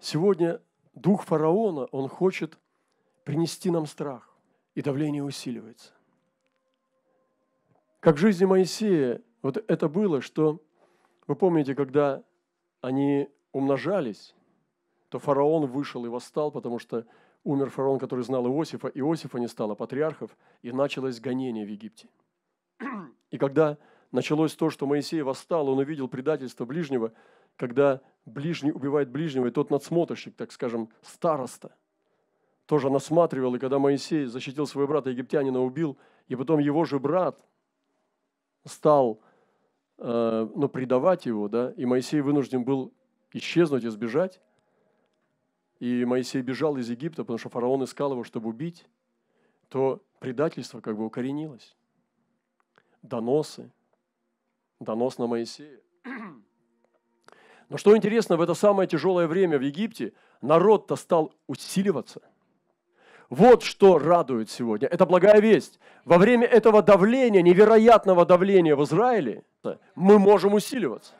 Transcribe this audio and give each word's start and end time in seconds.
Сегодня 0.00 0.62
дух 0.94 1.24
фараона, 1.24 1.84
он 1.86 2.08
хочет 2.08 2.58
принести 3.24 3.70
нам 3.70 3.86
страх, 3.86 4.34
и 4.74 4.80
давление 4.80 5.22
усиливается. 5.22 5.92
Как 8.00 8.16
в 8.16 8.18
жизни 8.18 8.46
Моисея, 8.46 9.20
вот 9.42 9.62
это 9.68 9.88
было, 9.88 10.22
что, 10.22 10.62
вы 11.26 11.36
помните, 11.36 11.74
когда 11.74 12.24
они 12.80 13.28
умножались, 13.52 14.34
то 15.10 15.18
фараон 15.18 15.66
вышел 15.66 16.06
и 16.06 16.08
восстал, 16.08 16.50
потому 16.50 16.78
что 16.78 17.04
умер 17.44 17.68
фараон, 17.68 17.98
который 17.98 18.24
знал 18.24 18.46
Иосифа, 18.46 18.88
Иосифа 18.88 19.38
не 19.38 19.48
стало 19.48 19.74
патриархов, 19.74 20.34
и 20.62 20.72
началось 20.72 21.20
гонение 21.20 21.66
в 21.66 21.68
Египте. 21.68 22.08
И 23.30 23.36
когда 23.36 23.76
началось 24.12 24.54
то, 24.54 24.70
что 24.70 24.86
Моисей 24.86 25.20
восстал, 25.20 25.68
он 25.68 25.78
увидел 25.78 26.08
предательство 26.08 26.64
ближнего, 26.64 27.12
когда 27.56 28.00
ближний 28.24 28.72
убивает 28.72 29.10
ближнего, 29.10 29.46
и 29.46 29.50
тот 29.50 29.70
надсмотрщик, 29.70 30.34
так 30.36 30.52
скажем, 30.52 30.90
староста, 31.02 31.74
тоже 32.66 32.90
насматривал, 32.90 33.54
и 33.54 33.58
когда 33.58 33.78
Моисей 33.78 34.26
защитил 34.26 34.66
своего 34.66 34.88
брата 34.88 35.10
египтянина, 35.10 35.60
убил, 35.60 35.98
и 36.28 36.36
потом 36.36 36.60
его 36.60 36.84
же 36.84 36.98
брат 36.98 37.44
стал 38.64 39.20
э, 39.98 40.48
ну, 40.54 40.68
предавать 40.68 41.26
его, 41.26 41.48
да, 41.48 41.72
и 41.72 41.84
Моисей 41.84 42.20
вынужден 42.20 42.64
был 42.64 42.92
исчезнуть 43.32 43.84
и 43.84 43.88
сбежать, 43.88 44.40
и 45.80 46.04
Моисей 46.04 46.42
бежал 46.42 46.76
из 46.76 46.90
Египта, 46.90 47.22
потому 47.22 47.38
что 47.38 47.48
фараон 47.48 47.84
искал 47.84 48.12
его, 48.12 48.22
чтобы 48.22 48.50
убить, 48.50 48.86
то 49.68 50.02
предательство 50.18 50.80
как 50.80 50.96
бы 50.96 51.06
укоренилось. 51.06 51.74
Доносы, 53.02 53.72
донос 54.78 55.18
на 55.18 55.26
Моисея. 55.26 55.80
Но 57.70 57.78
что 57.78 57.96
интересно, 57.96 58.36
в 58.36 58.40
это 58.40 58.54
самое 58.54 58.88
тяжелое 58.88 59.28
время 59.28 59.56
в 59.56 59.62
Египте 59.62 60.12
народ-то 60.42 60.96
стал 60.96 61.32
усиливаться. 61.46 62.20
Вот 63.30 63.62
что 63.62 63.96
радует 63.96 64.50
сегодня. 64.50 64.88
Это 64.88 65.06
благая 65.06 65.40
весть. 65.40 65.78
Во 66.04 66.18
время 66.18 66.48
этого 66.48 66.82
давления, 66.82 67.42
невероятного 67.42 68.26
давления 68.26 68.74
в 68.74 68.82
Израиле, 68.82 69.44
мы 69.94 70.18
можем 70.18 70.54
усиливаться. 70.54 71.14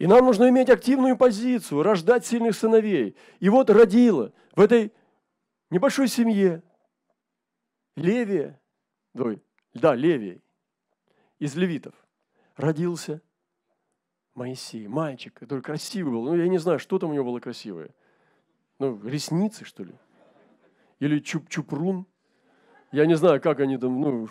И 0.00 0.08
нам 0.08 0.24
нужно 0.24 0.48
иметь 0.48 0.68
активную 0.68 1.16
позицию, 1.16 1.84
рождать 1.84 2.26
сильных 2.26 2.56
сыновей. 2.56 3.14
И 3.38 3.48
вот 3.48 3.70
родила 3.70 4.32
в 4.56 4.60
этой 4.60 4.92
небольшой 5.70 6.08
семье 6.08 6.60
Левия, 7.94 8.60
да, 9.74 9.94
Левия, 9.94 10.40
из 11.38 11.54
левитов, 11.54 11.94
родился 12.60 13.20
Моисей, 14.34 14.86
мальчик, 14.86 15.34
который 15.34 15.60
красивый 15.60 16.12
был. 16.12 16.24
Ну, 16.24 16.36
я 16.36 16.48
не 16.48 16.58
знаю, 16.58 16.78
что 16.78 16.98
там 16.98 17.10
у 17.10 17.14
него 17.14 17.24
было 17.24 17.40
красивое. 17.40 17.90
Ну, 18.78 19.00
ресницы, 19.02 19.64
что 19.64 19.82
ли? 19.82 19.94
Или 21.00 21.20
чуп-чупрун? 21.20 22.06
Я 22.92 23.06
не 23.06 23.16
знаю, 23.16 23.40
как 23.40 23.60
они 23.60 23.76
там, 23.76 24.00
ну, 24.00 24.28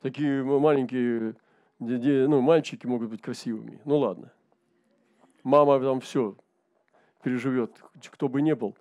такие 0.00 0.42
маленькие 0.44 1.36
ну, 1.80 2.40
мальчики 2.40 2.86
могут 2.86 3.10
быть 3.10 3.22
красивыми. 3.22 3.80
Ну 3.84 3.98
ладно. 3.98 4.32
Мама 5.42 5.80
там 5.80 6.00
все 6.00 6.36
переживет, 7.22 7.82
кто 8.10 8.28
бы 8.28 8.42
ни 8.42 8.52
был. 8.52 8.76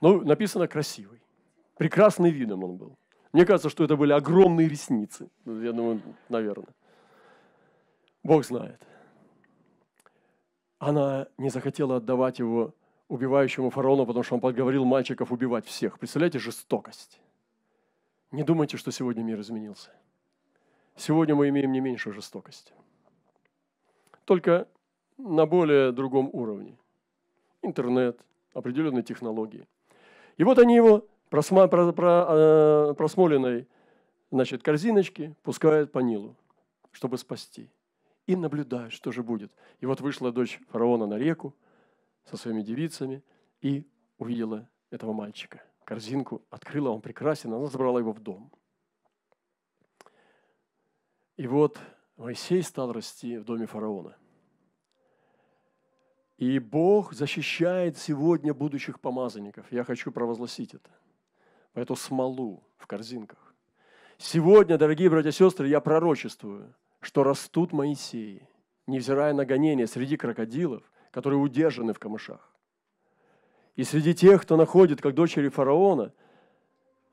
Ну, 0.00 0.20
написано 0.22 0.68
красивый. 0.68 1.22
Прекрасный 1.78 2.30
видом 2.30 2.64
он 2.64 2.76
был. 2.76 2.98
Мне 3.32 3.46
кажется, 3.46 3.70
что 3.70 3.84
это 3.84 3.96
были 3.96 4.12
огромные 4.12 4.68
ресницы. 4.68 5.30
Ну, 5.44 5.62
я 5.62 5.72
думаю, 5.72 6.02
наверное. 6.28 6.74
Бог 8.22 8.44
знает. 8.44 8.80
Она 10.78 11.28
не 11.38 11.48
захотела 11.50 11.96
отдавать 11.96 12.38
его 12.38 12.74
убивающему 13.08 13.70
фараону, 13.70 14.06
потому 14.06 14.22
что 14.22 14.34
он 14.34 14.40
подговорил 14.40 14.84
мальчиков 14.84 15.32
убивать 15.32 15.66
всех. 15.66 15.98
Представляете, 15.98 16.38
жестокость. 16.38 17.20
Не 18.30 18.42
думайте, 18.42 18.76
что 18.76 18.90
сегодня 18.90 19.22
мир 19.22 19.40
изменился. 19.40 19.90
Сегодня 20.96 21.34
мы 21.34 21.48
имеем 21.48 21.72
не 21.72 21.80
меньше 21.80 22.12
жестокости. 22.12 22.72
Только 24.24 24.66
на 25.18 25.46
более 25.46 25.92
другом 25.92 26.30
уровне. 26.32 26.76
Интернет, 27.60 28.18
определенные 28.54 29.02
технологии. 29.02 29.66
И 30.36 30.44
вот 30.44 30.58
они 30.58 30.74
его 30.74 31.06
просма, 31.28 31.68
про, 31.68 31.92
про, 31.92 32.26
э, 32.28 32.94
просмоленной 32.94 33.68
значит, 34.30 34.62
корзиночки 34.62 35.34
пускают 35.42 35.92
по 35.92 35.98
Нилу, 35.98 36.34
чтобы 36.92 37.18
спасти. 37.18 37.68
И 38.26 38.36
наблюдают, 38.36 38.92
что 38.92 39.12
же 39.12 39.22
будет. 39.22 39.52
И 39.80 39.86
вот 39.86 40.00
вышла 40.00 40.32
дочь 40.32 40.60
фараона 40.68 41.06
на 41.06 41.18
реку 41.18 41.54
со 42.24 42.36
своими 42.36 42.62
девицами 42.62 43.22
и 43.60 43.86
увидела 44.18 44.68
этого 44.90 45.12
мальчика. 45.12 45.62
Корзинку 45.84 46.42
открыла, 46.50 46.90
он 46.90 47.00
прекрасен, 47.00 47.52
она 47.52 47.66
забрала 47.66 47.98
его 47.98 48.12
в 48.12 48.20
дом– 48.20 48.50
и 51.36 51.46
вот 51.46 51.78
Моисей 52.16 52.62
стал 52.62 52.92
расти 52.92 53.38
в 53.38 53.44
доме 53.44 53.66
фараона. 53.66 54.16
И 56.36 56.58
Бог 56.58 57.14
защищает 57.14 57.98
сегодня 57.98 58.52
будущих 58.52 59.00
помазанников. 59.00 59.70
Я 59.72 59.84
хочу 59.84 60.10
провозгласить 60.10 60.74
это. 60.74 60.90
Эту 61.74 61.96
смолу 61.96 62.62
в 62.76 62.86
корзинках. 62.86 63.54
Сегодня, 64.18 64.76
дорогие 64.76 65.08
братья 65.08 65.30
и 65.30 65.32
сестры, 65.32 65.68
я 65.68 65.80
пророчествую, 65.80 66.74
что 67.02 67.24
растут 67.24 67.72
Моисеи, 67.72 68.48
невзирая 68.86 69.34
на 69.34 69.44
гонения 69.44 69.86
среди 69.86 70.16
крокодилов, 70.16 70.82
которые 71.10 71.38
удержаны 71.40 71.92
в 71.92 71.98
камышах. 71.98 72.48
И 73.76 73.84
среди 73.84 74.14
тех, 74.14 74.42
кто 74.42 74.56
находит, 74.56 75.00
как 75.00 75.14
дочери 75.14 75.48
фараона, 75.48 76.12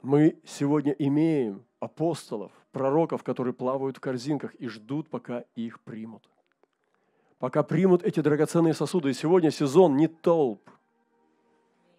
мы 0.02 0.40
сегодня 0.46 0.94
имеем 0.94 1.66
апостолов, 1.80 2.52
пророков, 2.72 3.24
которые 3.24 3.54
плавают 3.54 3.98
в 3.98 4.00
корзинках 4.00 4.54
и 4.56 4.68
ждут, 4.68 5.10
пока 5.10 5.44
их 5.56 5.82
примут. 5.82 6.30
Пока 7.40 7.64
примут 7.64 8.04
эти 8.04 8.20
драгоценные 8.20 8.74
сосуды. 8.74 9.10
И 9.10 9.14
сегодня 9.14 9.50
сезон 9.50 9.96
не 9.96 10.08
толп. 10.08 10.70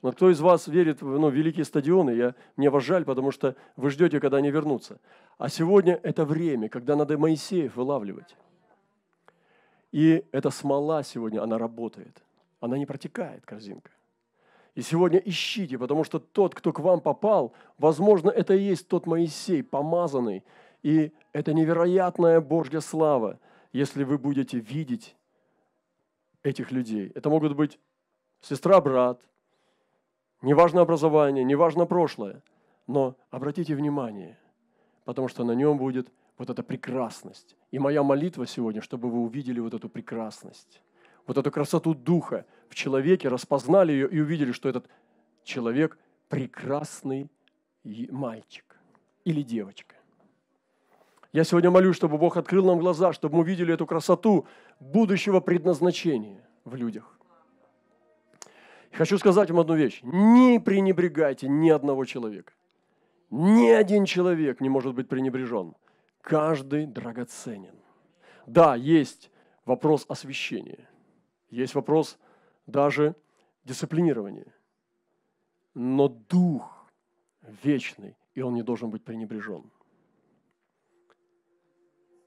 Но 0.03 0.13
кто 0.13 0.31
из 0.31 0.41
вас 0.41 0.67
верит 0.67 1.03
в 1.03 1.19
ну, 1.19 1.29
великие 1.29 1.65
стадионы, 1.65 2.11
я, 2.11 2.35
мне 2.57 2.71
вас 2.71 2.85
жаль, 2.85 3.05
потому 3.05 3.31
что 3.31 3.55
вы 3.77 3.91
ждете, 3.91 4.19
когда 4.19 4.39
они 4.39 4.51
вернутся. 4.51 4.99
А 5.37 5.49
сегодня 5.49 6.01
это 6.03 6.25
время, 6.25 6.69
когда 6.69 6.97
надо 6.97 7.19
Моисеев 7.19 7.77
вылавливать. 7.77 8.35
И 9.93 10.25
эта 10.33 10.51
смола 10.51 11.03
сегодня, 11.03 11.43
она 11.43 11.59
работает. 11.59 12.23
Она 12.61 12.79
не 12.79 12.87
протекает, 12.87 13.45
корзинка. 13.45 13.91
И 14.75 14.83
сегодня 14.83 15.19
ищите, 15.19 15.79
потому 15.79 16.05
что 16.05 16.19
тот, 16.19 16.55
кто 16.55 16.73
к 16.73 16.79
вам 16.79 17.01
попал, 17.01 17.53
возможно, 17.77 18.31
это 18.31 18.55
и 18.55 18.63
есть 18.63 18.89
тот 18.89 19.07
Моисей, 19.07 19.63
помазанный. 19.63 20.45
И 20.83 21.13
это 21.33 21.53
невероятная 21.53 22.41
Божья 22.41 22.81
слава, 22.81 23.39
если 23.73 24.05
вы 24.05 24.17
будете 24.17 24.59
видеть 24.59 25.17
этих 26.43 26.71
людей. 26.71 27.13
Это 27.15 27.29
могут 27.29 27.55
быть 27.55 27.79
сестра, 28.41 28.81
неважно 30.43 30.81
образование, 30.83 31.45
неважно 31.45 31.87
прошлое, 31.87 32.43
но 32.87 33.17
обратите 33.31 33.75
внимание, 33.75 34.39
потому 35.05 35.29
что 35.29 35.45
на 35.45 35.53
нем 35.53 35.79
будет 35.79 36.13
вот 36.39 36.51
эта 36.51 36.63
прекрасность. 36.63 37.57
И 37.71 37.79
моя 37.79 38.03
молитва 38.03 38.47
сегодня, 38.47 38.83
чтобы 38.83 39.11
вы 39.11 39.21
увидели 39.21 39.61
вот 39.61 39.75
эту 39.75 39.89
прекрасность 39.89 40.83
вот 41.31 41.39
эту 41.39 41.53
красоту 41.53 41.95
духа 41.95 42.45
в 42.69 42.75
человеке, 42.75 43.29
распознали 43.29 43.93
ее 43.93 44.09
и 44.09 44.19
увидели, 44.19 44.51
что 44.51 44.69
этот 44.69 44.89
человек 45.45 45.97
прекрасный 46.29 47.31
мальчик 47.85 48.77
или 49.25 49.43
девочка. 49.43 49.95
Я 51.33 51.45
сегодня 51.45 51.71
молюсь, 51.71 51.95
чтобы 51.95 52.19
Бог 52.19 52.37
открыл 52.37 52.67
нам 52.67 52.81
глаза, 52.81 53.13
чтобы 53.13 53.37
мы 53.37 53.43
увидели 53.43 53.73
эту 53.73 53.87
красоту 53.87 54.49
будущего 54.81 55.39
предназначения 55.39 56.45
в 56.65 56.75
людях. 56.75 57.20
Хочу 58.93 59.19
сказать 59.19 59.51
вам 59.51 59.61
одну 59.61 59.77
вещь. 59.77 60.01
Не 60.03 60.61
пренебрегайте 60.61 61.49
ни 61.49 61.71
одного 61.71 62.05
человека. 62.05 62.53
Ни 63.31 63.69
один 63.69 64.05
человек 64.05 64.61
не 64.61 64.69
может 64.69 64.95
быть 64.95 65.09
пренебрежен. 65.09 65.75
Каждый 66.21 66.87
драгоценен. 66.87 67.77
Да, 68.47 68.75
есть 68.75 69.31
вопрос 69.65 70.05
освящения. 70.09 70.89
Есть 71.49 71.75
вопрос 71.75 72.19
даже 72.67 73.15
дисциплинирования. 73.65 74.53
Но 75.75 76.09
дух 76.09 76.91
вечный, 77.63 78.17
и 78.35 78.43
он 78.43 78.55
не 78.55 78.63
должен 78.63 78.91
быть 78.91 79.05
пренебрежен. 79.05 79.71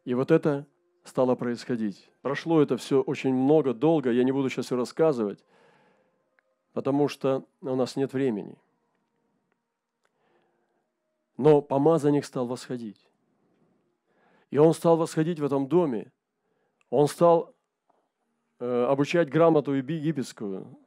И 0.05 0.13
вот 0.13 0.31
это 0.31 0.65
стало 1.03 1.35
происходить. 1.35 2.09
Прошло 2.21 2.61
это 2.61 2.77
все 2.77 3.01
очень 3.01 3.33
много, 3.33 3.73
долго, 3.73 4.11
я 4.11 4.23
не 4.23 4.31
буду 4.31 4.49
сейчас 4.49 4.67
все 4.67 4.75
рассказывать, 4.75 5.43
потому 6.73 7.07
что 7.07 7.45
у 7.61 7.75
нас 7.75 7.95
нет 7.95 8.13
времени. 8.13 8.57
Но 11.37 11.61
помазанник 11.61 12.25
стал 12.25 12.47
восходить. 12.47 13.07
И 14.51 14.57
он 14.57 14.73
стал 14.73 14.97
восходить 14.97 15.39
в 15.39 15.45
этом 15.45 15.67
доме. 15.67 16.11
Он 16.89 17.07
стал 17.07 17.55
э, 18.59 18.85
обучать 18.85 19.29
грамоту 19.29 19.73
египетскую, 19.73 20.77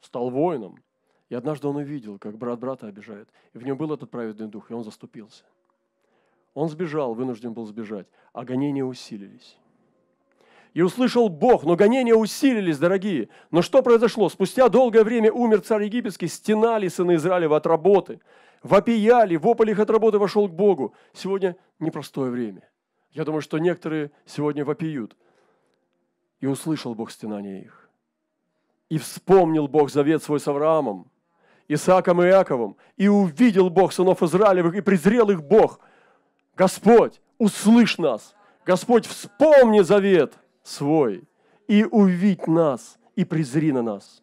стал 0.00 0.30
воином. 0.30 0.82
И 1.30 1.34
однажды 1.34 1.68
он 1.68 1.76
увидел, 1.76 2.18
как 2.18 2.36
брат 2.36 2.58
брата 2.58 2.86
обижает. 2.86 3.28
И 3.52 3.58
в 3.58 3.62
нем 3.62 3.76
был 3.76 3.92
этот 3.92 4.10
праведный 4.10 4.48
дух, 4.48 4.70
и 4.70 4.74
он 4.74 4.84
заступился. 4.84 5.44
Он 6.54 6.68
сбежал, 6.68 7.14
вынужден 7.14 7.52
был 7.52 7.66
сбежать, 7.66 8.08
а 8.32 8.44
гонения 8.44 8.84
усилились. 8.84 9.58
И 10.74 10.82
услышал 10.82 11.28
Бог, 11.28 11.64
но 11.64 11.76
гонения 11.76 12.14
усилились, 12.14 12.78
дорогие. 12.78 13.28
Но 13.50 13.62
что 13.62 13.82
произошло? 13.82 14.28
Спустя 14.28 14.68
долгое 14.68 15.02
время 15.02 15.32
умер 15.32 15.62
царь 15.62 15.84
египетский, 15.84 16.28
стенали 16.28 16.88
сыны 16.88 17.14
Израилева 17.16 17.56
от 17.56 17.66
работы, 17.66 18.20
вопияли, 18.62 19.36
вопль 19.36 19.70
их 19.70 19.78
от 19.78 19.90
работы 19.90 20.18
вошел 20.18 20.48
к 20.48 20.52
Богу. 20.52 20.94
Сегодня 21.12 21.56
непростое 21.78 22.30
время. 22.30 22.68
Я 23.12 23.24
думаю, 23.24 23.40
что 23.40 23.58
некоторые 23.58 24.10
сегодня 24.26 24.64
вопиют. 24.64 25.16
И 26.40 26.46
услышал 26.46 26.94
Бог 26.94 27.10
стенания 27.10 27.62
их. 27.62 27.88
И 28.90 28.98
вспомнил 28.98 29.68
Бог 29.68 29.90
завет 29.90 30.22
свой 30.22 30.40
с 30.40 30.46
Авраамом, 30.46 31.10
Исааком 31.66 32.22
и 32.22 32.26
Иаковом. 32.26 32.76
И 32.96 33.08
увидел 33.08 33.70
Бог 33.70 33.92
сынов 33.92 34.22
Израилевых, 34.22 34.74
и 34.74 34.80
презрел 34.80 35.30
их 35.30 35.42
Бог. 35.42 35.80
Господь, 36.56 37.20
услышь 37.38 37.98
нас. 37.98 38.34
Господь, 38.64 39.06
вспомни 39.06 39.80
завет 39.80 40.34
свой 40.68 41.24
и 41.66 41.84
увидь 41.84 42.46
нас, 42.46 42.98
и 43.16 43.24
презри 43.24 43.72
на 43.72 43.82
нас. 43.82 44.22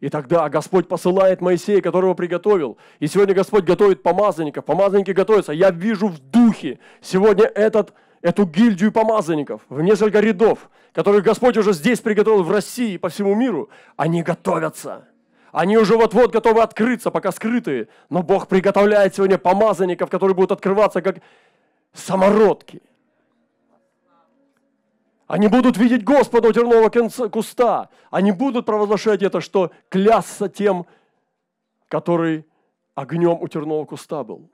И 0.00 0.10
тогда 0.10 0.48
Господь 0.50 0.86
посылает 0.86 1.40
Моисея, 1.40 1.80
которого 1.80 2.12
приготовил. 2.14 2.76
И 2.98 3.06
сегодня 3.06 3.34
Господь 3.34 3.64
готовит 3.64 4.02
помазанников. 4.02 4.64
Помазанники 4.64 5.12
готовятся. 5.12 5.52
Я 5.52 5.70
вижу 5.70 6.08
в 6.08 6.18
духе 6.18 6.78
сегодня 7.00 7.46
этот, 7.46 7.94
эту 8.20 8.44
гильдию 8.44 8.92
помазанников 8.92 9.62
в 9.70 9.80
несколько 9.80 10.20
рядов, 10.20 10.68
которых 10.92 11.24
Господь 11.24 11.56
уже 11.56 11.72
здесь 11.72 12.00
приготовил 12.00 12.42
в 12.42 12.50
России 12.50 12.94
и 12.94 12.98
по 12.98 13.08
всему 13.08 13.34
миру. 13.34 13.70
Они 13.96 14.22
готовятся. 14.22 15.08
Они 15.52 15.78
уже 15.78 15.96
вот-вот 15.96 16.32
готовы 16.32 16.60
открыться, 16.60 17.10
пока 17.10 17.32
скрытые. 17.32 17.88
Но 18.10 18.22
Бог 18.22 18.48
приготовляет 18.48 19.14
сегодня 19.14 19.38
помазанников, 19.38 20.10
которые 20.10 20.34
будут 20.34 20.52
открываться 20.52 21.00
как 21.00 21.20
самородки– 21.94 22.82
они 25.26 25.48
будут 25.48 25.76
видеть 25.76 26.04
Господа 26.04 26.48
у 26.48 26.52
тернового 26.52 26.90
куста. 27.28 27.88
Они 28.10 28.32
будут 28.32 28.66
провозглашать 28.66 29.22
это, 29.22 29.40
что 29.40 29.70
клясться 29.88 30.48
тем, 30.48 30.86
который 31.88 32.46
огнем 32.94 33.38
у 33.40 33.48
тернового 33.48 33.86
куста 33.86 34.22
был. 34.22 34.50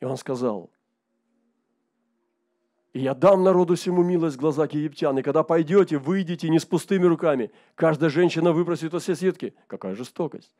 И 0.00 0.04
он 0.04 0.16
сказал, 0.16 0.70
и 2.92 3.00
я 3.00 3.14
дам 3.14 3.44
народу 3.44 3.74
всему 3.74 4.02
милость 4.02 4.36
в 4.36 4.40
глазах 4.40 4.72
египтян. 4.72 5.18
И 5.18 5.22
когда 5.22 5.42
пойдете, 5.42 5.98
выйдете 5.98 6.48
не 6.48 6.58
с 6.58 6.64
пустыми 6.64 7.04
руками. 7.04 7.50
Каждая 7.74 8.08
женщина 8.08 8.52
выбросит 8.52 8.94
от 8.94 9.02
соседки. 9.02 9.54
Какая 9.66 9.94
жестокость. 9.94 10.54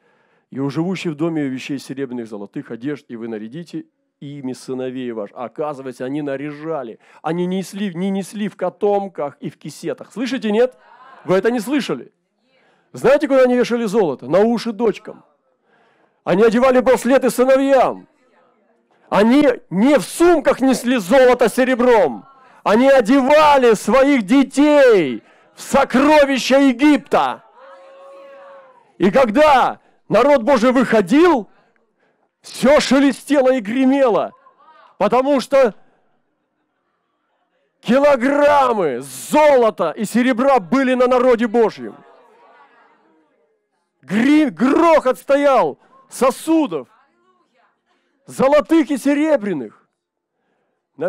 И 0.51 0.61
у 0.61 0.69
живущих 0.69 1.13
в 1.13 1.17
доме 1.17 1.49
вещей 1.49 1.79
серебряных, 1.79 2.29
золотых 2.29 2.71
одежд, 2.71 3.07
и 3.09 3.17
вы 3.17 3.29
нарядите 3.29 3.87
ими 4.21 4.53
сыновей 4.53 5.13
ваш. 5.13 5.31
Оказывается, 5.35 6.05
они 6.05 6.23
наряжали. 6.23 6.99
Они 7.23 7.47
несли, 7.47 7.95
не 7.95 8.11
несли 8.11 8.49
в 8.49 8.57
котомках 8.57 9.37
и 9.41 9.51
в 9.51 9.59
кисетах. 9.59 10.13
Слышите, 10.13 10.51
нет? 10.51 10.77
Вы 11.25 11.37
это 11.37 11.51
не 11.51 11.61
слышали? 11.61 12.13
Знаете, 12.93 13.29
куда 13.29 13.43
они 13.43 13.57
вешали 13.57 13.85
золото? 13.85 14.27
На 14.27 14.41
уши 14.41 14.73
дочкам. 14.73 15.25
Они 16.25 16.43
одевали 16.43 16.81
браслеты 16.81 17.31
сыновьям. 17.31 18.09
Они 19.09 19.47
не 19.71 19.99
в 19.99 20.03
сумках 20.03 20.61
несли 20.61 20.97
золото 20.97 21.49
серебром. 21.49 22.27
Они 22.65 22.89
одевали 22.89 23.75
своих 23.75 24.23
детей 24.25 25.23
в 25.55 25.61
сокровища 25.61 26.59
Египта. 26.59 27.45
И 28.99 29.11
когда 29.11 29.79
народ 30.09 30.43
Божий 30.43 30.73
выходил, 30.73 31.49
все 32.47 32.79
шелестело 32.81 33.53
и 33.55 33.61
гремело, 33.61 34.33
потому 34.99 35.41
что 35.41 35.75
килограммы 37.81 39.01
золота 39.01 39.91
и 39.91 40.05
серебра 40.05 40.61
были 40.61 40.95
на 40.95 41.09
народе 41.09 41.49
Божьем. 41.49 41.97
Гри, 44.01 44.49
грохот 44.49 45.19
стоял 45.19 45.79
сосудов, 46.09 46.89
золотых 48.27 48.91
и 48.93 48.97
серебряных. 48.97 49.89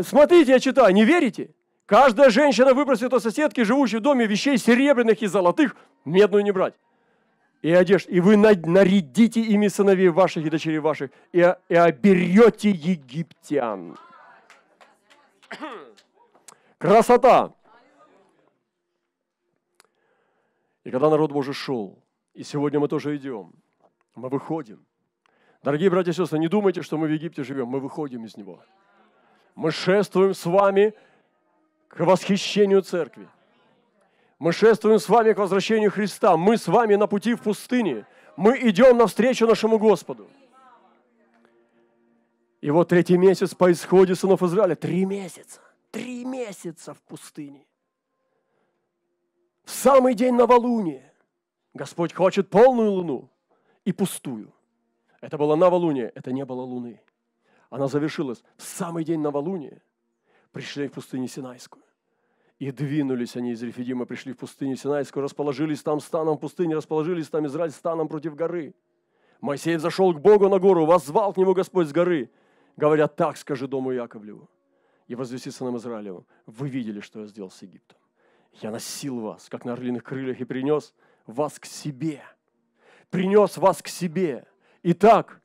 Смотрите, 0.01 0.53
я 0.53 0.59
читаю, 0.59 0.93
не 0.93 1.05
верите? 1.05 1.53
Каждая 1.85 2.31
женщина 2.31 2.73
выбросит 2.73 3.13
у 3.13 3.19
соседки, 3.19 3.61
живущей 3.61 3.99
в 3.99 4.01
доме, 4.01 4.25
вещей 4.25 4.57
серебряных 4.57 5.21
и 5.21 5.27
золотых, 5.27 5.75
медную 6.03 6.43
не 6.43 6.51
брать 6.51 6.73
и 7.67 7.73
одежд, 7.73 8.07
и 8.07 8.21
вы 8.21 8.37
нарядите 8.37 9.41
ими 9.41 9.67
сыновей 9.67 10.07
ваших 10.07 10.45
и 10.45 10.49
дочерей 10.49 10.79
ваших, 10.79 11.11
и, 11.33 11.53
и 11.67 11.75
оберете 11.75 12.69
египтян. 12.69 13.97
Красота! 16.77 17.53
И 20.85 20.91
когда 20.91 21.09
народ 21.09 21.33
Божий 21.33 21.53
шел, 21.53 22.01
и 22.33 22.43
сегодня 22.43 22.79
мы 22.79 22.87
тоже 22.87 23.17
идем, 23.17 23.51
мы 24.15 24.29
выходим. 24.29 24.85
Дорогие 25.61 25.89
братья 25.89 26.11
и 26.11 26.13
сестры, 26.13 26.39
не 26.39 26.47
думайте, 26.47 26.81
что 26.81 26.97
мы 26.97 27.07
в 27.07 27.11
Египте 27.11 27.43
живем, 27.43 27.67
мы 27.67 27.81
выходим 27.81 28.23
из 28.23 28.37
него. 28.37 28.63
Мы 29.55 29.71
шествуем 29.71 30.33
с 30.33 30.45
вами 30.45 30.93
к 31.89 31.99
восхищению 31.99 32.81
церкви. 32.81 33.27
Мы 34.39 34.51
шествуем 34.51 34.99
с 34.99 35.09
вами 35.09 35.33
к 35.33 35.37
возвращению 35.37 35.91
Христа. 35.91 36.37
Мы 36.37 36.57
с 36.57 36.67
вами 36.67 36.95
на 36.95 37.07
пути 37.07 37.33
в 37.33 37.41
пустыне. 37.41 38.05
Мы 38.35 38.57
идем 38.69 38.97
навстречу 38.97 39.47
нашему 39.47 39.79
Господу. 39.79 40.29
И 42.61 42.69
вот 42.69 42.89
третий 42.89 43.17
месяц 43.17 43.55
по 43.55 43.71
исходе 43.71 44.13
сынов 44.13 44.43
Израиля. 44.43 44.75
Три 44.75 45.05
месяца. 45.05 45.59
Три 45.91 46.23
месяца 46.23 46.93
в 46.93 47.01
пустыне. 47.01 47.65
В 49.63 49.71
самый 49.71 50.13
день 50.13 50.35
новолуния 50.35 51.13
Господь 51.73 52.13
хочет 52.13 52.49
полную 52.49 52.91
луну 52.91 53.29
и 53.85 53.91
пустую. 53.91 54.53
Это 55.19 55.37
было 55.37 55.55
новолуние, 55.55 56.11
это 56.13 56.31
не 56.31 56.45
было 56.45 56.61
луны. 56.61 57.01
Она 57.69 57.87
завершилась 57.87 58.43
в 58.55 58.63
самый 58.63 59.03
день 59.03 59.19
новолуния. 59.19 59.81
Пришли 60.51 60.87
в 60.87 60.93
пустыню 60.93 61.27
Синайскую. 61.27 61.83
И 62.59 62.71
двинулись 62.71 63.35
они 63.35 63.51
из 63.51 63.61
Рефидима, 63.61 64.05
пришли 64.05 64.33
в 64.33 64.37
пустыню 64.37 64.75
Синайскую, 64.75 65.23
расположились 65.23 65.83
там 65.83 65.99
станом 65.99 66.37
в 66.37 66.39
пустыне, 66.39 66.75
расположились 66.75 67.29
там 67.29 67.45
Израиль 67.45 67.71
станом 67.71 68.07
против 68.07 68.35
горы. 68.35 68.73
Моисей 69.41 69.77
зашел 69.77 70.13
к 70.13 70.19
Богу 70.19 70.49
на 70.49 70.57
гору, 70.57 70.85
воззвал 70.85 71.33
к 71.33 71.37
нему 71.37 71.53
Господь 71.53 71.87
с 71.87 71.91
горы. 71.91 72.31
Говорят, 72.75 73.15
так 73.15 73.37
скажи 73.37 73.67
дому 73.67 73.91
Яковлеву 73.91 74.49
и 75.07 75.15
возвеси 75.15 75.51
сынам 75.51 75.77
Израилевым. 75.77 76.25
Вы 76.45 76.69
видели, 76.69 76.99
что 76.99 77.21
я 77.21 77.27
сделал 77.27 77.51
с 77.51 77.61
Египтом. 77.61 77.97
Я 78.53 78.71
носил 78.71 79.19
вас, 79.19 79.49
как 79.49 79.63
на 79.63 79.73
орлиных 79.73 80.03
крыльях, 80.03 80.41
и 80.41 80.45
принес 80.45 80.95
вас 81.27 81.59
к 81.59 81.65
себе. 81.65 82.23
Принес 83.11 83.57
вас 83.57 83.81
к 83.81 83.87
себе. 83.87 84.45
Итак, 84.83 85.41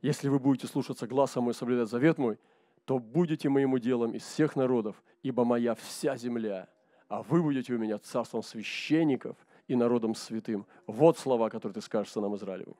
если 0.00 0.28
вы 0.28 0.38
будете 0.38 0.66
слушаться 0.66 1.06
гласа 1.06 1.40
мой, 1.40 1.54
соблюдать 1.54 1.90
завет 1.90 2.18
мой, 2.18 2.38
то 2.86 3.00
будете 3.00 3.48
моему 3.48 3.78
делом 3.78 4.12
из 4.12 4.22
всех 4.22 4.56
народов, 4.56 5.02
ибо 5.22 5.44
моя 5.44 5.74
вся 5.74 6.16
земля, 6.16 6.68
а 7.08 7.22
вы 7.22 7.42
будете 7.42 7.74
у 7.74 7.78
меня 7.78 7.98
царством 7.98 8.42
священников 8.42 9.36
и 9.66 9.74
народом 9.74 10.14
святым. 10.14 10.64
Вот 10.86 11.18
слова, 11.18 11.50
которые 11.50 11.74
ты 11.74 11.80
скажешь 11.80 12.12
сынам 12.12 12.36
Израилевым. 12.36 12.76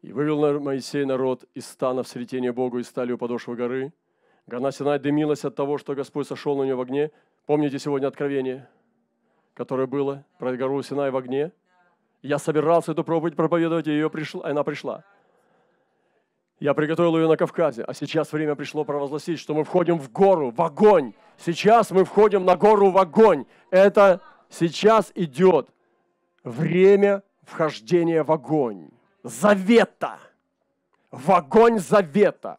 И 0.00 0.12
вывел 0.12 0.60
Моисей 0.60 1.04
народ 1.04 1.44
из 1.54 1.66
стана 1.66 2.02
в 2.02 2.08
сретение 2.08 2.52
Богу 2.52 2.78
и 2.78 2.82
стали 2.82 3.12
у 3.12 3.18
подошвы 3.18 3.54
горы. 3.54 3.92
Гора 4.46 4.72
Синай 4.72 4.98
дымилась 4.98 5.44
от 5.44 5.54
того, 5.54 5.76
что 5.76 5.94
Господь 5.94 6.26
сошел 6.26 6.56
на 6.56 6.62
нее 6.62 6.74
в 6.74 6.80
огне. 6.80 7.10
Помните 7.44 7.78
сегодня 7.78 8.06
откровение, 8.06 8.66
которое 9.52 9.86
было 9.86 10.24
про 10.38 10.56
гору 10.56 10.82
Синай 10.82 11.10
в 11.10 11.16
огне? 11.18 11.52
Я 12.22 12.38
собирался 12.38 12.92
эту 12.92 13.04
проповедь 13.04 13.36
проповедовать, 13.36 13.88
и 13.88 13.90
ее 13.90 14.08
пришла, 14.08 14.48
она 14.48 14.64
пришла. 14.64 15.04
Я 16.60 16.74
приготовил 16.74 17.16
ее 17.16 17.28
на 17.28 17.36
Кавказе, 17.36 17.84
а 17.84 17.94
сейчас 17.94 18.32
время 18.32 18.56
пришло 18.56 18.84
провозгласить, 18.84 19.38
что 19.38 19.54
мы 19.54 19.62
входим 19.62 19.98
в 19.98 20.10
гору, 20.10 20.50
в 20.50 20.60
огонь. 20.60 21.14
Сейчас 21.36 21.92
мы 21.92 22.04
входим 22.04 22.44
на 22.44 22.56
гору 22.56 22.90
в 22.90 22.98
огонь. 22.98 23.46
Это 23.70 24.20
сейчас 24.48 25.12
идет 25.14 25.68
время 26.42 27.22
вхождения 27.44 28.24
в 28.24 28.32
огонь. 28.32 28.88
Завета. 29.22 30.18
В 31.12 31.30
огонь 31.30 31.78
завета. 31.78 32.58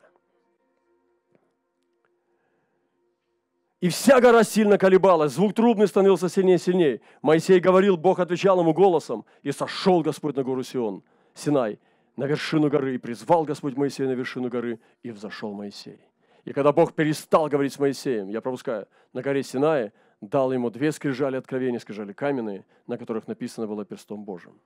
И 3.82 3.89
вся 3.89 4.20
гора 4.20 4.44
сильно 4.44 4.77
колебалась, 4.77 5.34
звук 5.34 5.53
трубный 5.53 5.88
становился 5.88 6.27
сильнее 6.27 6.56
и 6.56 6.60
сильнее. 6.60 7.01
Моисей 7.22 7.60
говорил, 7.60 7.96
Бог 7.96 8.20
отвечал 8.20 8.60
ему 8.60 8.74
голосом, 8.74 9.25
и 9.41 9.51
сошел 9.53 10.01
Господь 10.01 10.36
на 10.36 10.44
гору 10.44 10.63
Сион, 10.63 11.01
Синай, 11.34 11.79
на 12.19 12.25
вершину 12.25 12.69
горы, 12.69 12.95
и 12.95 12.97
призвал 12.97 13.45
Господь 13.45 13.77
Моисея 13.77 14.09
на 14.09 14.11
вершину 14.11 14.49
горы, 14.49 14.81
и 15.03 15.11
взошел 15.11 15.53
Моисей. 15.53 16.01
И 16.43 16.51
когда 16.51 16.73
Бог 16.73 16.93
перестал 16.93 17.47
говорить 17.47 17.71
с 17.71 17.79
Моисеем, 17.79 18.27
я 18.27 18.41
пропускаю, 18.41 18.89
на 19.13 19.21
горе 19.21 19.41
Синае 19.41 19.93
дал 20.19 20.51
ему 20.51 20.69
две 20.69 20.91
скрижали 20.91 21.38
откровения, 21.38 21.79
скрижали 21.79 22.11
каменные, 22.11 22.65
на 22.88 22.97
которых 22.97 23.29
написано 23.29 23.67
было 23.67 23.85
перстом 23.85 24.25
Божьим. 24.25 24.59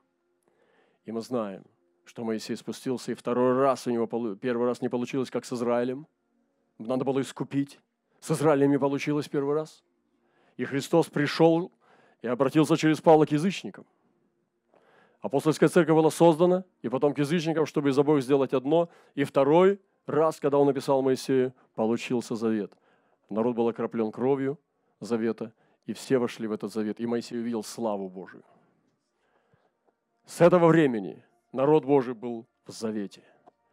И 1.05 1.11
мы 1.11 1.21
знаем, 1.21 1.63
что 2.05 2.23
Моисей 2.23 2.57
спустился, 2.57 3.11
и 3.11 3.15
второй 3.15 3.55
раз 3.61 3.85
у 3.85 3.91
него, 3.91 4.07
первый 4.35 4.65
раз 4.65 4.81
не 4.81 4.89
получилось, 4.89 5.29
как 5.29 5.45
с 5.45 5.53
Израилем. 5.53 6.07
Надо 6.79 7.05
было 7.05 7.21
искупить. 7.21 7.79
С 8.19 8.31
Израилем 8.31 8.71
не 8.71 8.79
получилось 8.79 9.29
первый 9.29 9.53
раз. 9.53 9.83
И 10.57 10.65
Христос 10.65 11.05
пришел 11.05 11.71
и 12.23 12.27
обратился 12.27 12.77
через 12.77 12.99
Павла 12.99 13.27
к 13.27 13.31
язычникам. 13.31 13.85
Апостольская 15.23 15.69
церковь 15.69 15.95
была 15.95 16.11
создана, 16.11 16.65
и 16.81 16.89
потом 16.89 17.13
к 17.13 17.17
язычникам, 17.17 17.65
чтобы 17.65 17.89
из 17.89 17.97
обоих 17.97 18.23
сделать 18.23 18.53
одно. 18.53 18.89
И 19.15 19.23
второй 19.23 19.79
раз, 20.05 20.37
когда 20.37 20.57
он 20.57 20.67
написал 20.67 21.01
Моисею, 21.01 21.53
получился 21.75 22.35
завет. 22.35 22.73
Народ 23.29 23.55
был 23.55 23.69
окроплен 23.69 24.11
кровью 24.11 24.59
завета, 24.99 25.53
и 25.85 25.93
все 25.93 26.17
вошли 26.17 26.45
в 26.45 26.51
этот 26.51 26.73
завет. 26.73 26.99
И 26.99 27.05
Моисей 27.05 27.39
увидел 27.39 27.63
славу 27.63 28.09
Божию. 28.09 28.43
С 30.25 30.41
этого 30.41 30.67
времени 30.67 31.23
народ 31.53 31.85
Божий 31.85 32.15
был 32.15 32.45
в 32.65 32.71
завете. 32.71 33.23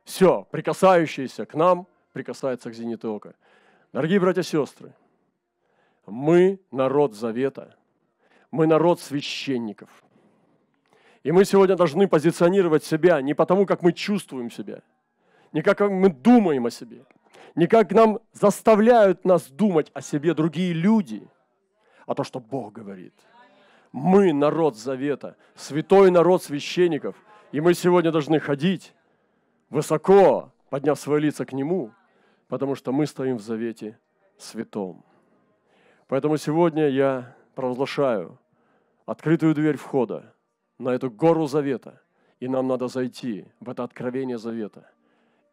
Все, 0.05 0.47
прикасающееся 0.53 1.47
к 1.47 1.55
нам, 1.55 1.89
прикасается 2.13 2.71
к 2.71 2.75
зените 2.75 3.09
ока. 3.09 3.35
Дорогие 3.93 4.21
братья 4.21 4.43
и 4.43 4.45
сестры, 4.45 4.95
мы 6.07 6.61
народ 6.71 7.15
завета, 7.15 7.77
мы 8.53 8.69
народ 8.69 9.01
священников– 9.01 9.91
и 11.23 11.33
мы 11.33 11.45
сегодня 11.45 11.77
должны 11.77 12.09
позиционировать 12.09 12.85
себя 12.85 13.21
не 13.21 13.35
потому, 13.35 13.67
как 13.67 13.83
мы 13.83 13.93
чувствуем 13.93 14.51
себя, 14.51 14.83
не 15.53 15.63
как 15.63 15.81
мы 15.81 16.09
думаем 16.09 16.67
о 16.67 16.71
себе, 16.71 17.05
не 17.55 17.67
как 17.67 17.93
нам 17.93 18.21
заставляют 18.33 19.25
нас 19.25 19.51
думать 19.51 19.91
о 19.93 20.01
себе 20.01 20.35
другие 20.35 20.73
люди, 20.73 21.27
а 22.07 22.15
то, 22.15 22.25
что 22.25 22.41
Бог 22.41 22.73
говорит. 22.73 23.15
Мы 23.93 24.33
народ 24.33 24.77
завета, 24.77 25.37
святой 25.55 26.11
народ 26.11 26.43
священников, 26.43 27.17
и 27.53 27.61
мы 27.61 27.75
сегодня 27.75 28.13
должны 28.13 28.39
ходить 28.39 28.95
высоко, 29.69 30.53
подняв 30.71 30.99
свои 30.99 31.21
лица 31.21 31.45
к 31.45 31.53
Нему, 31.53 31.93
потому 32.49 32.77
что 32.77 32.93
мы 32.93 33.07
стоим 33.07 33.37
в 33.37 33.43
завете 33.43 33.99
святом. 34.39 35.05
Поэтому 36.07 36.37
сегодня 36.37 36.89
я 36.89 37.37
провозглашаю 37.55 38.39
открытую 39.07 39.55
дверь 39.55 39.77
входа 39.77 40.33
на 40.81 40.91
эту 40.91 41.11
гору 41.11 41.47
завета. 41.47 42.01
И 42.41 42.49
нам 42.49 42.67
надо 42.67 42.89
зайти 42.89 43.45
в 43.61 43.69
это 43.69 43.85
откровение 43.85 44.39
завета 44.39 44.91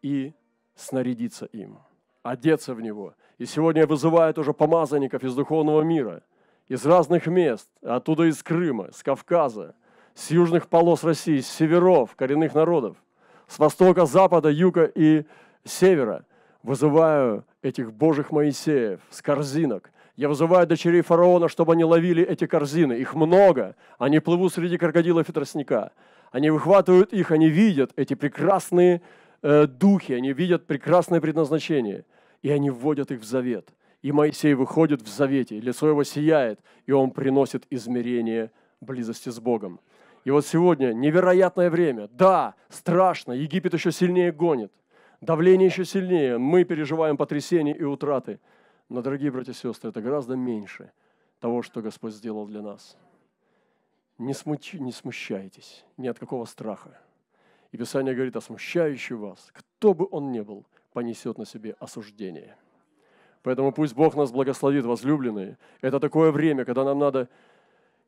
и 0.00 0.32
снарядиться 0.74 1.44
им, 1.46 1.78
одеться 2.22 2.74
в 2.74 2.80
него. 2.80 3.14
И 3.36 3.44
сегодня 3.44 3.86
вызываю 3.86 4.32
тоже 4.32 4.54
помазанников 4.54 5.22
из 5.22 5.34
духовного 5.34 5.82
мира, 5.82 6.22
из 6.66 6.84
разных 6.86 7.26
мест, 7.26 7.68
оттуда 7.82 8.24
из 8.24 8.42
Крыма, 8.42 8.90
с 8.92 9.02
Кавказа, 9.02 9.74
с 10.14 10.30
южных 10.30 10.68
полос 10.68 11.04
России, 11.04 11.40
с 11.40 11.48
северов, 11.48 12.16
коренных 12.16 12.54
народов, 12.54 12.96
с 13.46 13.58
востока, 13.58 14.06
запада, 14.06 14.48
юга 14.48 14.84
и 14.84 15.26
севера. 15.64 16.24
Вызываю 16.62 17.44
этих 17.60 17.92
Божьих 17.92 18.30
Моисеев 18.30 19.00
с 19.10 19.20
корзинок, 19.20 19.92
я 20.18 20.28
вызываю 20.28 20.66
дочерей 20.66 21.02
фараона, 21.02 21.48
чтобы 21.48 21.74
они 21.74 21.84
ловили 21.84 22.24
эти 22.24 22.44
корзины. 22.48 22.94
Их 22.94 23.14
много. 23.14 23.76
Они 23.98 24.18
плывут 24.18 24.52
среди 24.52 24.76
крокодилов 24.76 25.28
и 25.28 25.32
тростника. 25.32 25.92
Они 26.32 26.50
выхватывают 26.50 27.12
их, 27.12 27.30
они 27.30 27.48
видят 27.48 27.92
эти 27.94 28.14
прекрасные 28.14 29.00
э, 29.42 29.68
духи, 29.68 30.14
они 30.14 30.32
видят 30.32 30.66
прекрасное 30.66 31.20
предназначение. 31.20 32.04
И 32.42 32.50
они 32.50 32.68
вводят 32.68 33.12
их 33.12 33.20
в 33.20 33.24
завет. 33.24 33.68
И 34.02 34.10
Моисей 34.10 34.54
выходит 34.54 35.02
в 35.02 35.08
завете, 35.08 35.60
лицо 35.60 35.88
его 35.88 36.02
сияет, 36.02 36.58
и 36.86 36.90
он 36.90 37.12
приносит 37.12 37.64
измерение 37.70 38.50
близости 38.80 39.28
с 39.28 39.38
Богом. 39.38 39.78
И 40.24 40.32
вот 40.32 40.44
сегодня 40.44 40.92
невероятное 40.92 41.70
время. 41.70 42.08
Да, 42.10 42.56
страшно, 42.70 43.30
Египет 43.30 43.72
еще 43.72 43.92
сильнее 43.92 44.32
гонит. 44.32 44.72
Давление 45.20 45.66
еще 45.66 45.84
сильнее. 45.84 46.38
Мы 46.38 46.64
переживаем 46.64 47.16
потрясения 47.16 47.76
и 47.76 47.84
утраты. 47.84 48.40
Но, 48.88 49.02
дорогие 49.02 49.30
братья 49.30 49.52
и 49.52 49.54
сестры, 49.54 49.90
это 49.90 50.00
гораздо 50.00 50.34
меньше 50.34 50.90
того, 51.40 51.62
что 51.62 51.82
Господь 51.82 52.14
сделал 52.14 52.46
для 52.46 52.62
нас. 52.62 52.96
Не, 54.16 54.32
смуч... 54.32 54.74
не 54.74 54.92
смущайтесь 54.92 55.84
ни 55.96 56.08
от 56.08 56.18
какого 56.18 56.46
страха. 56.46 56.98
И 57.70 57.76
Писание 57.76 58.14
говорит 58.14 58.34
о 58.36 58.40
смущающем 58.40 59.18
вас, 59.18 59.50
кто 59.52 59.92
бы 59.92 60.08
он 60.10 60.32
ни 60.32 60.40
был, 60.40 60.64
понесет 60.92 61.36
на 61.36 61.44
себе 61.44 61.76
осуждение. 61.78 62.56
Поэтому 63.42 63.72
пусть 63.72 63.94
Бог 63.94 64.16
нас 64.16 64.32
благословит, 64.32 64.84
возлюбленные. 64.84 65.58
Это 65.82 66.00
такое 66.00 66.32
время, 66.32 66.64
когда 66.64 66.84
нам 66.84 66.98
надо 66.98 67.28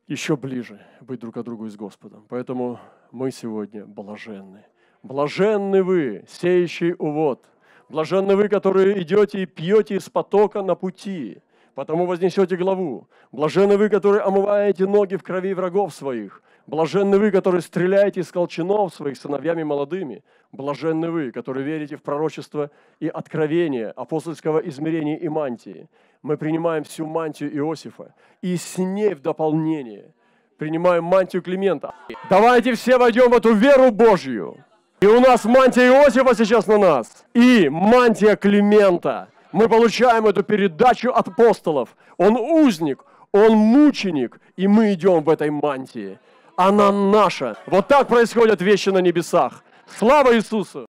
еще 0.07 0.35
ближе 0.35 0.83
быть 0.99 1.19
друг 1.19 1.35
к 1.35 1.43
другу 1.43 1.67
и 1.67 1.69
с 1.69 1.75
Господом. 1.75 2.25
Поэтому 2.27 2.79
мы 3.11 3.31
сегодня 3.31 3.85
блаженны. 3.85 4.65
Блаженны 5.03 5.83
вы, 5.83 6.25
сеющий 6.27 6.95
увод– 6.97 7.45
Блаженны 7.91 8.37
вы, 8.37 8.47
которые 8.47 9.01
идете 9.01 9.43
и 9.43 9.45
пьете 9.45 9.95
из 9.95 10.09
потока 10.09 10.61
на 10.61 10.75
пути, 10.75 11.39
потому 11.75 12.05
вознесете 12.05 12.55
главу. 12.55 13.09
Блаженны 13.33 13.75
вы, 13.75 13.89
которые 13.89 14.21
омываете 14.21 14.85
ноги 14.85 15.17
в 15.17 15.23
крови 15.23 15.53
врагов 15.53 15.93
своих. 15.93 16.41
Блаженны 16.67 17.19
вы, 17.19 17.31
которые 17.31 17.59
стреляете 17.59 18.21
из 18.21 18.31
колчанов 18.31 18.93
своих 18.95 19.17
сыновьями 19.17 19.63
молодыми. 19.63 20.23
Блаженны 20.53 21.11
вы, 21.11 21.31
которые 21.33 21.65
верите 21.65 21.97
в 21.97 22.01
пророчество 22.01 22.71
и 23.01 23.09
откровение 23.09 23.89
апостольского 23.89 24.59
измерения 24.59 25.17
и 25.17 25.27
мантии. 25.27 25.89
Мы 26.21 26.37
принимаем 26.37 26.85
всю 26.85 27.05
мантию 27.05 27.53
Иосифа 27.53 28.13
и 28.41 28.55
с 28.55 28.77
ней 28.77 29.15
в 29.15 29.21
дополнение 29.21 30.13
принимаем 30.57 31.03
мантию 31.03 31.41
Климента. 31.41 31.93
Давайте 32.29 32.75
все 32.75 32.99
войдем 32.99 33.31
в 33.31 33.33
эту 33.33 33.51
веру 33.53 33.91
Божью. 33.91 34.63
И 35.01 35.07
у 35.07 35.19
нас 35.19 35.45
мантия 35.45 35.87
Иосифа 35.87 36.35
сейчас 36.35 36.67
на 36.67 36.77
нас. 36.77 37.25
И 37.33 37.69
мантия 37.69 38.35
Климента. 38.35 39.29
Мы 39.51 39.67
получаем 39.67 40.27
эту 40.27 40.43
передачу 40.43 41.09
от 41.09 41.27
апостолов. 41.27 41.89
Он 42.17 42.37
узник, 42.37 43.03
он 43.31 43.53
мученик, 43.53 44.39
и 44.57 44.67
мы 44.67 44.93
идем 44.93 45.23
в 45.23 45.29
этой 45.29 45.49
мантии. 45.49 46.19
Она 46.55 46.91
наша. 46.91 47.57
Вот 47.65 47.87
так 47.87 48.07
происходят 48.07 48.61
вещи 48.61 48.89
на 48.89 48.99
небесах. 48.99 49.63
Слава 49.97 50.35
Иисусу! 50.35 50.85